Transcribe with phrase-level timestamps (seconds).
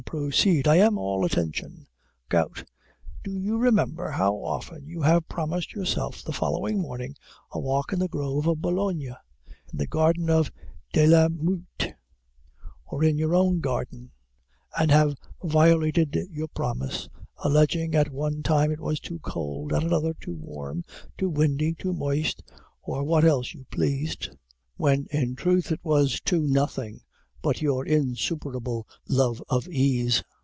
[0.03, 0.67] Proceed.
[0.67, 1.87] I am all attention.
[2.27, 2.65] GOUT.
[3.23, 7.15] Do you remember how often you have promised yourself, the following morning,
[7.51, 8.99] a walk in the grove of Boulogne,
[9.47, 11.93] in the garden de la Muette,
[12.85, 14.11] or in your own garden,
[14.77, 17.07] and have violated your promise,
[17.37, 20.83] alleging, at one time, it was too cold, at another too warm,
[21.17, 22.43] too windy, too moist,
[22.81, 24.35] or what else you pleased;
[24.75, 26.99] when in truth it was too nothing,
[27.43, 30.23] but your insuperable love of ease?